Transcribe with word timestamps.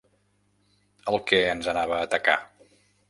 El 1.13 1.21
que 1.31 1.43
ens 1.51 1.69
anava 1.75 1.97
a 1.99 2.09
atacar. 2.11 2.39